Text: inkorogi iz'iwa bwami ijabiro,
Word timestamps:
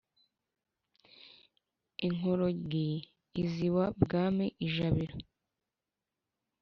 inkorogi 2.05 2.89
iz'iwa 3.41 3.85
bwami 4.01 4.45
ijabiro, 4.65 5.15